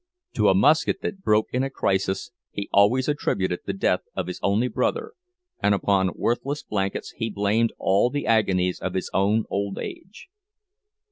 To 0.33 0.49
a 0.49 0.55
musket 0.55 1.01
that 1.03 1.21
broke 1.21 1.45
in 1.53 1.61
a 1.61 1.69
crisis 1.69 2.31
he 2.49 2.67
always 2.73 3.07
attributed 3.07 3.59
the 3.67 3.73
death 3.73 3.99
of 4.15 4.25
his 4.25 4.39
only 4.41 4.67
brother, 4.67 5.11
and 5.61 5.75
upon 5.75 6.09
worthless 6.15 6.63
blankets 6.63 7.11
he 7.17 7.29
blamed 7.29 7.71
all 7.77 8.09
the 8.09 8.25
agonies 8.25 8.79
of 8.79 8.95
his 8.95 9.11
own 9.13 9.43
old 9.51 9.77
age. 9.77 10.27